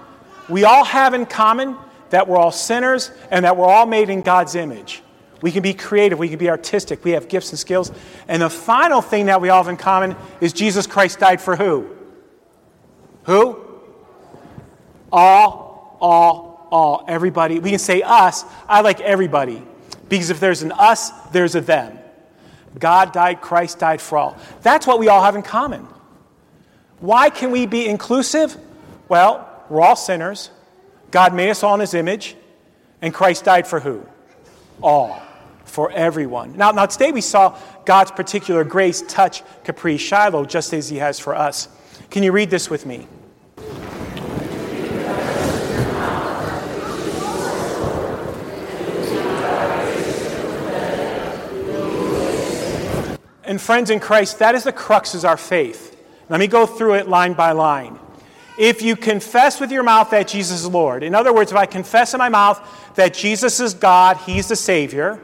We 0.49 0.64
all 0.64 0.85
have 0.85 1.12
in 1.12 1.26
common 1.26 1.76
that 2.11 2.26
we're 2.28 2.38
all 2.38 2.52
sinners 2.52 3.11
and 3.30 3.45
that 3.45 3.57
we're 3.57 3.66
all 3.66 3.87
made 3.87 4.09
in 4.09 4.23
God's 4.23 4.54
image. 4.54 5.02
We 5.40 5.52
can 5.52 5.62
be 5.62 5.75
creative, 5.75 6.18
we 6.18 6.28
can 6.28 6.38
be 6.38 6.50
artistic, 6.50 7.04
we 7.04 7.12
have 7.12 7.28
gifts 7.28 7.50
and 7.50 7.59
skills. 7.59 7.92
And 8.26 8.42
the 8.42 8.50
final 8.50 9.00
thing 9.00 9.26
that 9.26 9.40
we 9.40 9.50
all 9.50 9.62
have 9.62 9.71
in 9.71 9.76
common 9.76 10.16
is 10.40 10.52
Jesus 10.52 10.87
Christ 10.87 11.21
died 11.21 11.40
for 11.40 11.54
who? 11.54 11.88
Who? 13.25 13.64
All, 15.12 15.97
all, 16.00 16.68
all, 16.71 17.04
everybody. 17.07 17.61
We 17.61 17.71
can 17.71 17.78
say 17.78 18.02
us. 18.02 18.45
I 18.68 18.80
like 18.80 19.00
everybody. 19.00 19.62
Because 20.09 20.30
if 20.30 20.40
there's 20.40 20.62
an 20.62 20.73
us, 20.73 21.11
there's 21.33 21.54
a 21.54 21.61
them. 21.61 21.99
God 22.78 23.12
died, 23.12 23.40
Christ 23.40 23.78
died 23.78 24.00
for 24.00 24.18
all. 24.18 24.37
That's 24.62 24.87
what 24.87 24.99
we 24.99 25.09
all 25.09 25.23
have 25.23 25.37
in 25.37 25.42
common. 25.42 25.87
Why 27.00 27.30
can 27.30 27.50
we 27.50 27.66
be 27.66 27.87
inclusive? 27.87 28.57
Well, 29.09 29.49
we're 29.68 29.83
all 29.83 29.97
sinners. 29.97 30.50
God 31.11 31.35
made 31.35 31.50
us 31.50 31.62
all 31.62 31.75
in 31.75 31.80
his 31.80 31.95
image, 31.95 32.37
and 33.00 33.14
Christ 33.14 33.45
died 33.45 33.66
for 33.66 33.80
who? 33.80 34.07
All. 34.83 35.23
For 35.68 35.90
everyone. 35.92 36.56
Now, 36.56 36.72
now 36.72 36.87
today 36.87 37.12
we 37.12 37.20
saw 37.20 37.58
God's 37.84 38.10
particular 38.10 38.64
grace 38.64 39.02
touch 39.02 39.42
Capri 39.64 39.96
Shiloh 39.96 40.44
just 40.44 40.72
as 40.72 40.88
He 40.88 40.96
has 40.96 41.20
for 41.20 41.34
us. 41.34 41.68
Can 42.10 42.22
you 42.22 42.32
read 42.32 42.50
this 42.50 42.70
with 42.70 42.87
me? 42.87 43.06
And 53.44 53.58
friends 53.58 53.88
in 53.88 53.98
Christ, 53.98 54.40
that 54.40 54.54
is 54.54 54.64
the 54.64 54.72
crux 54.72 55.14
of 55.14 55.25
our 55.25 55.38
faith. 55.38 55.96
Let 56.28 56.38
me 56.38 56.46
go 56.46 56.66
through 56.66 56.96
it 56.96 57.08
line 57.08 57.32
by 57.32 57.52
line. 57.52 57.98
If 58.58 58.82
you 58.82 58.94
confess 58.94 59.60
with 59.60 59.72
your 59.72 59.82
mouth 59.82 60.10
that 60.10 60.28
Jesus 60.28 60.60
is 60.60 60.66
Lord, 60.66 61.02
in 61.02 61.14
other 61.14 61.32
words, 61.32 61.52
if 61.52 61.56
I 61.56 61.64
confess 61.64 62.12
in 62.12 62.18
my 62.18 62.28
mouth 62.28 62.60
that 62.96 63.14
Jesus 63.14 63.58
is 63.60 63.72
God, 63.72 64.18
He's 64.18 64.48
the 64.48 64.56
Savior, 64.56 65.18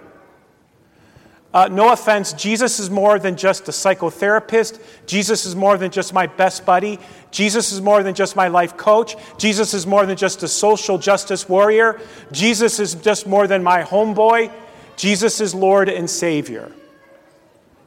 uh, 1.54 1.68
no 1.68 1.92
offense, 1.92 2.32
Jesus 2.32 2.80
is 2.80 2.90
more 2.90 3.20
than 3.20 3.36
just 3.36 3.68
a 3.68 3.70
psychotherapist. 3.70 4.80
Jesus 5.06 5.46
is 5.46 5.54
more 5.54 5.78
than 5.78 5.92
just 5.92 6.12
my 6.12 6.26
best 6.26 6.66
buddy. 6.66 6.98
Jesus 7.30 7.70
is 7.70 7.80
more 7.80 8.02
than 8.02 8.12
just 8.12 8.34
my 8.34 8.48
life 8.48 8.76
coach. 8.76 9.14
Jesus 9.38 9.72
is 9.72 9.86
more 9.86 10.04
than 10.04 10.16
just 10.16 10.42
a 10.42 10.48
social 10.48 10.98
justice 10.98 11.48
warrior. 11.48 12.00
Jesus 12.32 12.80
is 12.80 12.94
just 12.96 13.28
more 13.28 13.46
than 13.46 13.62
my 13.62 13.84
homeboy. 13.84 14.52
Jesus 14.96 15.40
is 15.40 15.54
Lord 15.54 15.88
and 15.88 16.10
Savior. 16.10 16.72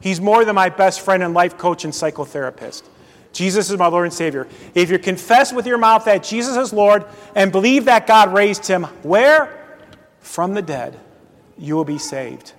He's 0.00 0.18
more 0.18 0.46
than 0.46 0.54
my 0.54 0.70
best 0.70 1.02
friend 1.02 1.22
and 1.22 1.34
life 1.34 1.58
coach 1.58 1.84
and 1.84 1.92
psychotherapist. 1.92 2.84
Jesus 3.34 3.68
is 3.68 3.76
my 3.76 3.88
Lord 3.88 4.06
and 4.06 4.14
Savior. 4.14 4.48
If 4.74 4.90
you 4.90 4.98
confess 4.98 5.52
with 5.52 5.66
your 5.66 5.76
mouth 5.78 6.06
that 6.06 6.22
Jesus 6.22 6.56
is 6.56 6.72
Lord 6.72 7.04
and 7.34 7.52
believe 7.52 7.84
that 7.84 8.06
God 8.06 8.32
raised 8.32 8.66
him, 8.66 8.84
where? 9.02 9.54
From 10.20 10.54
the 10.54 10.62
dead, 10.62 10.98
you 11.58 11.76
will 11.76 11.84
be 11.84 11.98
saved. 11.98 12.54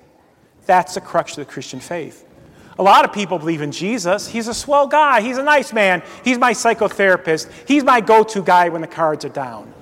That's 0.69 0.93
the 0.93 1.01
crux 1.01 1.35
of 1.35 1.47
the 1.47 1.51
Christian 1.51 1.79
faith. 1.79 2.23
A 2.77 2.83
lot 2.83 3.03
of 3.03 3.11
people 3.11 3.39
believe 3.39 3.63
in 3.63 3.71
Jesus. 3.71 4.27
He's 4.27 4.47
a 4.47 4.53
swell 4.53 4.85
guy. 4.85 5.19
He's 5.19 5.39
a 5.39 5.43
nice 5.43 5.73
man. 5.73 6.03
He's 6.23 6.37
my 6.37 6.51
psychotherapist. 6.51 7.49
He's 7.67 7.83
my 7.83 8.01
go 8.01 8.23
to 8.25 8.43
guy 8.43 8.69
when 8.69 8.81
the 8.81 8.87
cards 8.87 9.25
are 9.25 9.29
down. 9.29 9.73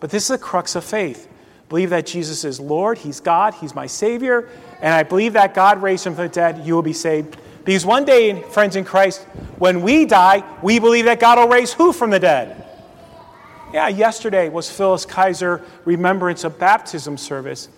But 0.00 0.08
this 0.08 0.22
is 0.22 0.28
the 0.28 0.38
crux 0.38 0.74
of 0.74 0.84
faith. 0.84 1.28
Believe 1.68 1.90
that 1.90 2.06
Jesus 2.06 2.46
is 2.46 2.58
Lord, 2.58 2.96
He's 2.96 3.20
God, 3.20 3.52
He's 3.52 3.74
my 3.74 3.86
Savior, 3.86 4.48
and 4.80 4.94
I 4.94 5.02
believe 5.02 5.34
that 5.34 5.52
God 5.52 5.82
raised 5.82 6.06
him 6.06 6.14
from 6.14 6.28
the 6.28 6.32
dead, 6.32 6.66
you 6.66 6.74
will 6.74 6.80
be 6.80 6.94
saved. 6.94 7.36
Because 7.66 7.84
one 7.84 8.06
day, 8.06 8.40
friends 8.40 8.76
in 8.76 8.86
Christ, 8.86 9.20
when 9.58 9.82
we 9.82 10.06
die, 10.06 10.42
we 10.62 10.78
believe 10.78 11.04
that 11.04 11.20
God 11.20 11.36
will 11.36 11.48
raise 11.48 11.74
who 11.74 11.92
from 11.92 12.08
the 12.08 12.18
dead? 12.18 12.66
Yeah, 13.74 13.88
yesterday 13.88 14.48
was 14.48 14.70
Phyllis 14.70 15.04
Kaiser 15.04 15.62
Remembrance 15.84 16.42
of 16.42 16.58
Baptism 16.58 17.18
service, 17.18 17.68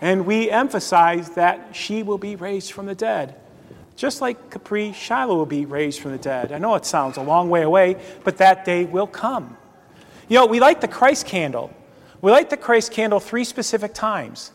and 0.00 0.26
we 0.26 0.50
emphasize 0.50 1.30
that 1.30 1.74
she 1.74 2.02
will 2.02 2.18
be 2.18 2.36
raised 2.36 2.72
from 2.72 2.86
the 2.86 2.94
dead. 2.94 3.34
Just 3.96 4.20
like 4.20 4.50
Capri 4.50 4.92
Shiloh 4.92 5.36
will 5.36 5.46
be 5.46 5.66
raised 5.66 6.00
from 6.00 6.12
the 6.12 6.18
dead. 6.18 6.52
I 6.52 6.58
know 6.58 6.74
it 6.74 6.84
sounds 6.84 7.16
a 7.16 7.22
long 7.22 7.48
way 7.48 7.62
away, 7.62 7.96
but 8.24 8.38
that 8.38 8.64
day 8.64 8.84
will 8.84 9.06
come. 9.06 9.56
You 10.28 10.38
know, 10.38 10.46
we 10.46 10.58
light 10.58 10.80
the 10.80 10.88
Christ 10.88 11.26
candle. 11.26 11.72
We 12.20 12.32
light 12.32 12.50
the 12.50 12.56
Christ 12.56 12.90
candle 12.90 13.20
three 13.20 13.44
specific 13.44 13.94
times 13.94 14.50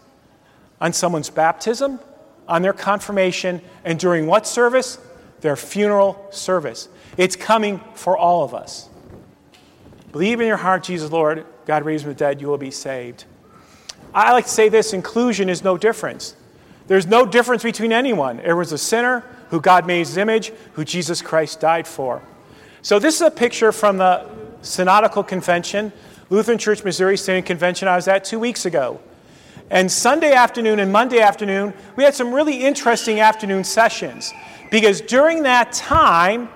on 0.81 0.93
someone's 0.93 1.29
baptism, 1.29 1.99
on 2.47 2.61
their 2.61 2.73
confirmation, 2.73 3.61
and 3.85 3.99
during 3.99 4.27
what 4.27 4.47
service? 4.47 4.97
Their 5.41 5.55
funeral 5.55 6.27
service. 6.31 6.89
It's 7.15 7.35
coming 7.35 7.79
for 7.93 8.17
all 8.17 8.43
of 8.43 8.53
us. 8.53 8.89
Believe 10.11 10.41
in 10.41 10.47
your 10.47 10.57
heart, 10.57 10.83
Jesus 10.83 11.11
Lord, 11.11 11.45
God 11.65 11.85
raised 11.85 12.03
from 12.03 12.13
the 12.13 12.19
dead, 12.19 12.41
you 12.41 12.47
will 12.47 12.57
be 12.57 12.71
saved. 12.71 13.25
I 14.13 14.31
like 14.33 14.45
to 14.45 14.51
say 14.51 14.69
this 14.69 14.93
inclusion 14.93 15.49
is 15.49 15.63
no 15.63 15.77
difference. 15.77 16.35
There's 16.87 17.05
no 17.05 17.25
difference 17.25 17.63
between 17.63 17.91
anyone. 17.91 18.39
Everyone's 18.39 18.71
a 18.71 18.77
sinner 18.77 19.23
who 19.49 19.61
God 19.61 19.85
made 19.85 19.99
his 19.99 20.17
image, 20.17 20.51
who 20.73 20.83
Jesus 20.83 21.21
Christ 21.21 21.59
died 21.59 21.87
for. 21.87 22.21
So, 22.81 22.97
this 22.97 23.15
is 23.15 23.21
a 23.21 23.31
picture 23.31 23.71
from 23.71 23.97
the 23.97 24.25
Synodical 24.61 25.23
Convention, 25.23 25.91
Lutheran 26.29 26.57
Church 26.57 26.83
Missouri 26.83 27.17
Synod 27.17 27.45
Convention 27.45 27.87
I 27.87 27.95
was 27.95 28.07
at 28.07 28.23
two 28.23 28.39
weeks 28.39 28.65
ago. 28.65 28.99
And 29.69 29.91
Sunday 29.91 30.33
afternoon 30.33 30.79
and 30.79 30.91
Monday 30.91 31.19
afternoon, 31.19 31.73
we 31.95 32.03
had 32.03 32.15
some 32.15 32.33
really 32.33 32.63
interesting 32.63 33.19
afternoon 33.19 33.63
sessions 33.63 34.33
because 34.71 35.01
during 35.01 35.43
that 35.43 35.71
time, 35.71 36.49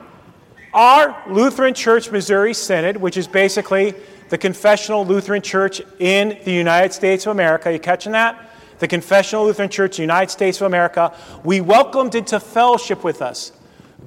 our 0.73 1.21
Lutheran 1.29 1.75
Church 1.75 2.11
Missouri 2.11 2.53
Synod, 2.53 2.97
which 2.97 3.17
is 3.17 3.27
basically 3.27 3.93
the 4.33 4.37
confessional 4.39 5.05
Lutheran 5.05 5.43
Church 5.43 5.79
in 5.99 6.39
the 6.43 6.51
United 6.51 6.91
States 6.91 7.27
of 7.27 7.31
America, 7.33 7.71
you 7.71 7.77
catching 7.77 8.13
that? 8.13 8.49
The 8.79 8.87
confessional 8.87 9.45
Lutheran 9.45 9.69
Church 9.69 9.99
United 9.99 10.31
States 10.31 10.59
of 10.59 10.65
America, 10.65 11.15
we 11.43 11.61
welcomed 11.61 12.15
into 12.15 12.39
fellowship 12.39 13.03
with 13.03 13.21
us 13.21 13.51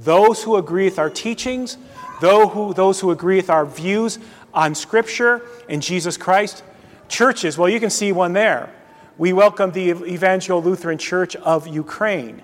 those 0.00 0.42
who 0.42 0.56
agree 0.56 0.86
with 0.86 0.98
our 0.98 1.10
teachings, 1.10 1.78
those 2.20 2.52
who, 2.52 2.74
those 2.74 2.98
who 2.98 3.12
agree 3.12 3.36
with 3.36 3.50
our 3.50 3.64
views 3.64 4.18
on 4.52 4.74
Scripture 4.74 5.42
and 5.68 5.80
Jesus 5.80 6.16
Christ. 6.16 6.64
Churches, 7.06 7.56
well, 7.56 7.68
you 7.68 7.78
can 7.78 7.90
see 7.90 8.10
one 8.10 8.32
there. 8.32 8.74
We 9.18 9.32
welcome 9.32 9.70
the 9.70 9.90
Evangel 9.90 10.60
Lutheran 10.60 10.98
Church 10.98 11.36
of 11.36 11.68
Ukraine. 11.68 12.42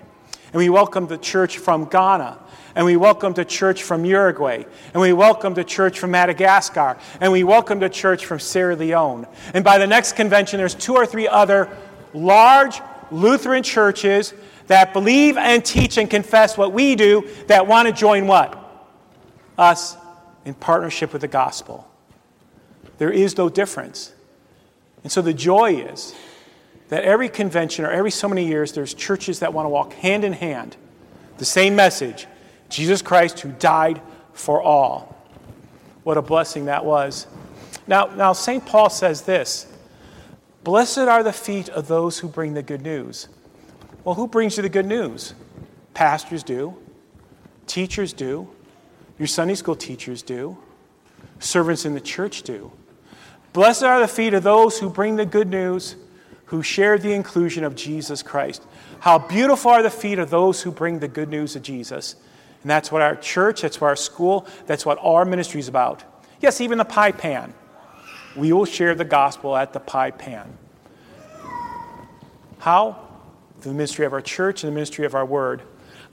And 0.53 0.59
we 0.59 0.69
welcome 0.69 1.07
the 1.07 1.17
church 1.17 1.57
from 1.57 1.85
Ghana. 1.85 2.37
And 2.75 2.85
we 2.85 2.95
welcome 2.95 3.33
the 3.33 3.43
church 3.43 3.81
from 3.81 4.05
Uruguay. 4.05 4.63
And 4.93 5.01
we 5.01 5.11
welcome 5.11 5.55
the 5.55 5.63
church 5.63 5.99
from 5.99 6.11
Madagascar. 6.11 6.97
And 7.19 7.31
we 7.31 7.43
welcome 7.43 7.79
the 7.79 7.89
church 7.89 8.25
from 8.25 8.39
Sierra 8.39 8.75
Leone. 8.75 9.25
And 9.55 9.63
by 9.63 9.79
the 9.79 9.87
next 9.87 10.13
convention, 10.13 10.59
there's 10.59 10.75
two 10.75 10.93
or 10.93 11.07
three 11.07 11.27
other 11.27 11.75
large 12.13 12.81
Lutheran 13.09 13.63
churches 13.63 14.33
that 14.67 14.93
believe 14.93 15.37
and 15.37 15.65
teach 15.65 15.97
and 15.97 16.07
confess 16.07 16.55
what 16.55 16.71
we 16.71 16.95
do 16.95 17.27
that 17.47 17.65
want 17.65 17.87
to 17.87 17.93
join 17.93 18.27
what? 18.27 18.59
Us 19.57 19.97
in 20.45 20.53
partnership 20.53 21.13
with 21.13 21.21
the 21.21 21.27
gospel. 21.27 21.87
There 22.99 23.11
is 23.11 23.37
no 23.37 23.49
difference. 23.49 24.13
And 25.01 25.11
so 25.11 25.21
the 25.23 25.33
joy 25.33 25.77
is 25.77 26.13
that 26.93 27.05
every 27.05 27.27
convention 27.27 27.85
or 27.85 27.89
every 27.89 28.11
so 28.11 28.29
many 28.29 28.45
years, 28.45 28.71
there's 28.71 28.93
churches 28.93 29.39
that 29.39 29.51
want 29.51 29.65
to 29.65 29.69
walk 29.69 29.93
hand 29.93 30.23
in 30.23 30.31
hand. 30.31 30.77
The 31.39 31.45
same 31.45 31.75
message 31.75 32.27
Jesus 32.69 33.01
Christ 33.01 33.39
who 33.39 33.51
died 33.53 33.99
for 34.33 34.61
all. 34.61 35.17
What 36.03 36.19
a 36.19 36.21
blessing 36.21 36.65
that 36.65 36.85
was. 36.85 37.25
Now, 37.87 38.05
now 38.05 38.33
St. 38.33 38.63
Paul 38.63 38.91
says 38.91 39.23
this 39.23 39.65
Blessed 40.63 40.99
are 40.99 41.23
the 41.23 41.33
feet 41.33 41.67
of 41.67 41.87
those 41.87 42.19
who 42.19 42.27
bring 42.27 42.53
the 42.53 42.61
good 42.61 42.83
news. 42.83 43.27
Well, 44.03 44.13
who 44.13 44.27
brings 44.27 44.57
you 44.57 44.61
the 44.61 44.69
good 44.69 44.85
news? 44.85 45.33
Pastors 45.95 46.43
do, 46.43 46.77
teachers 47.65 48.13
do, 48.13 48.47
your 49.17 49.27
Sunday 49.27 49.55
school 49.55 49.75
teachers 49.75 50.21
do, 50.21 50.59
servants 51.39 51.85
in 51.85 51.95
the 51.95 52.01
church 52.01 52.43
do. 52.43 52.71
Blessed 53.51 53.81
are 53.81 53.99
the 53.99 54.07
feet 54.07 54.35
of 54.35 54.43
those 54.43 54.77
who 54.77 54.91
bring 54.91 55.15
the 55.15 55.25
good 55.25 55.47
news 55.47 55.95
who 56.45 56.61
shared 56.61 57.01
the 57.01 57.13
inclusion 57.13 57.63
of 57.63 57.75
Jesus 57.75 58.21
Christ. 58.21 58.63
How 58.99 59.17
beautiful 59.17 59.71
are 59.71 59.83
the 59.83 59.89
feet 59.89 60.19
of 60.19 60.29
those 60.29 60.61
who 60.61 60.71
bring 60.71 60.99
the 60.99 61.07
good 61.07 61.29
news 61.29 61.55
of 61.55 61.61
Jesus. 61.61 62.15
And 62.61 62.69
that's 62.69 62.91
what 62.91 63.01
our 63.01 63.15
church, 63.15 63.61
that's 63.61 63.81
what 63.81 63.87
our 63.87 63.95
school, 63.95 64.47
that's 64.65 64.85
what 64.85 64.97
our 65.01 65.25
ministry 65.25 65.59
is 65.59 65.67
about. 65.67 66.03
Yes, 66.41 66.61
even 66.61 66.77
the 66.77 66.85
pie 66.85 67.11
pan. 67.11 67.53
We 68.35 68.51
will 68.51 68.65
share 68.65 68.95
the 68.95 69.05
gospel 69.05 69.55
at 69.55 69.73
the 69.73 69.79
pie 69.79 70.11
pan. 70.11 70.57
How? 72.59 72.97
Through 73.59 73.71
The 73.71 73.77
ministry 73.77 74.05
of 74.05 74.13
our 74.13 74.21
church 74.21 74.63
and 74.63 74.71
the 74.71 74.75
ministry 74.75 75.05
of 75.05 75.15
our 75.15 75.25
word. 75.25 75.61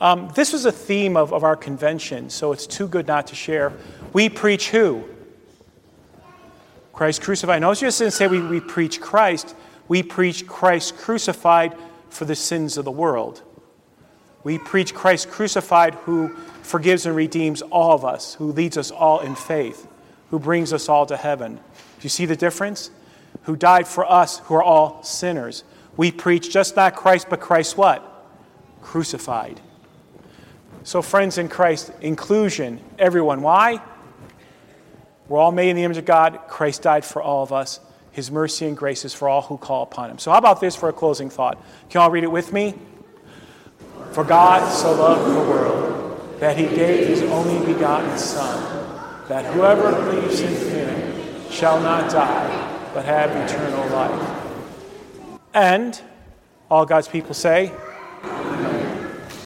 Um, 0.00 0.30
this 0.34 0.52
was 0.52 0.64
a 0.64 0.72
theme 0.72 1.16
of, 1.16 1.32
of 1.32 1.44
our 1.44 1.56
convention, 1.56 2.30
so 2.30 2.52
it's 2.52 2.66
too 2.66 2.88
good 2.88 3.06
not 3.06 3.26
to 3.28 3.34
share. 3.34 3.72
We 4.12 4.28
preach 4.28 4.70
who? 4.70 5.04
Christ 6.92 7.22
crucified. 7.22 7.60
Notice 7.60 7.82
you 7.82 7.88
just 7.88 7.98
didn't 7.98 8.14
say 8.14 8.26
we, 8.26 8.40
we 8.40 8.60
preach 8.60 9.00
Christ 9.00 9.54
we 9.90 10.04
preach 10.04 10.46
Christ 10.46 10.96
crucified 10.98 11.74
for 12.10 12.24
the 12.24 12.36
sins 12.36 12.78
of 12.78 12.84
the 12.84 12.92
world. 12.92 13.42
We 14.44 14.56
preach 14.56 14.94
Christ 14.94 15.28
crucified 15.28 15.94
who 15.94 16.28
forgives 16.62 17.06
and 17.06 17.16
redeems 17.16 17.60
all 17.60 17.92
of 17.92 18.04
us, 18.04 18.34
who 18.34 18.52
leads 18.52 18.78
us 18.78 18.92
all 18.92 19.18
in 19.18 19.34
faith, 19.34 19.88
who 20.30 20.38
brings 20.38 20.72
us 20.72 20.88
all 20.88 21.06
to 21.06 21.16
heaven. 21.16 21.56
Do 21.56 22.02
you 22.02 22.08
see 22.08 22.24
the 22.24 22.36
difference? 22.36 22.92
Who 23.42 23.56
died 23.56 23.88
for 23.88 24.08
us 24.08 24.38
who 24.44 24.54
are 24.54 24.62
all 24.62 25.02
sinners. 25.02 25.64
We 25.96 26.12
preach 26.12 26.52
just 26.52 26.76
not 26.76 26.94
Christ, 26.94 27.26
but 27.28 27.40
Christ 27.40 27.76
what? 27.76 28.30
Crucified. 28.82 29.60
So, 30.84 31.02
friends 31.02 31.36
in 31.36 31.48
Christ, 31.48 31.90
inclusion, 32.00 32.78
everyone. 32.96 33.42
Why? 33.42 33.82
We're 35.26 35.40
all 35.40 35.50
made 35.50 35.70
in 35.70 35.76
the 35.76 35.82
image 35.82 35.98
of 35.98 36.04
God. 36.04 36.42
Christ 36.46 36.82
died 36.82 37.04
for 37.04 37.20
all 37.20 37.42
of 37.42 37.52
us. 37.52 37.80
His 38.12 38.30
mercy 38.30 38.66
and 38.66 38.76
grace 38.76 39.04
is 39.04 39.14
for 39.14 39.28
all 39.28 39.42
who 39.42 39.56
call 39.56 39.82
upon 39.82 40.10
him. 40.10 40.18
So, 40.18 40.30
how 40.30 40.38
about 40.38 40.60
this 40.60 40.74
for 40.76 40.88
a 40.88 40.92
closing 40.92 41.30
thought? 41.30 41.56
Can 41.88 42.00
you 42.00 42.00
all 42.00 42.10
read 42.10 42.24
it 42.24 42.32
with 42.32 42.52
me? 42.52 42.74
For 44.12 44.24
God 44.24 44.68
so 44.72 44.92
loved 44.92 45.30
the 45.30 45.50
world 45.50 46.40
that 46.40 46.56
he 46.56 46.64
gave 46.64 47.06
his 47.06 47.22
only 47.22 47.72
begotten 47.72 48.18
Son, 48.18 49.28
that 49.28 49.44
whoever 49.54 49.92
believes 49.92 50.40
in 50.40 50.70
him 50.70 51.50
shall 51.50 51.80
not 51.80 52.10
die, 52.10 52.90
but 52.94 53.04
have 53.04 53.30
eternal 53.30 53.86
life. 53.90 54.36
And 55.54 56.00
All 56.70 56.86
God's 56.86 57.08
people 57.08 57.34
say, 57.34 57.72